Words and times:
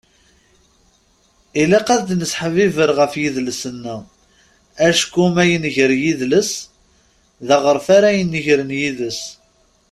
Ilaq 1.61 1.87
ad 1.95 2.09
nesseḥbiber 2.19 2.89
ɣef 2.99 3.13
yidles-nneɣ. 3.21 4.01
Acku 4.87 5.25
ma 5.33 5.43
yenger 5.49 5.91
yidles, 6.01 6.51
d 7.47 7.49
aɣref 7.55 7.87
ara 7.97 8.09
inegren 8.21 8.71
yid-s. 8.79 9.21